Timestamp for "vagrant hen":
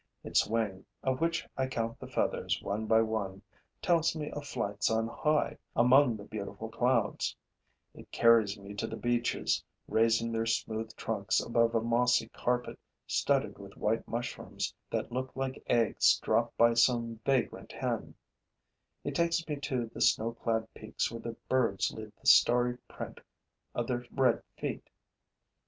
17.23-18.15